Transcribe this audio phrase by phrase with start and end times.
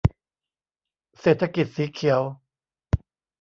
[1.19, 2.21] เศรษฐกิจสีเขียว